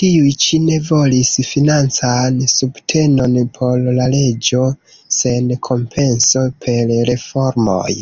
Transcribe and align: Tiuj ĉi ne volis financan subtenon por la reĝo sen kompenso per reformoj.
Tiuj 0.00 0.34
ĉi 0.42 0.58
ne 0.66 0.76
volis 0.88 1.32
financan 1.48 2.38
subtenon 2.52 3.34
por 3.58 3.90
la 3.98 4.08
reĝo 4.14 4.64
sen 5.20 5.52
kompenso 5.70 6.48
per 6.64 6.96
reformoj. 7.14 7.92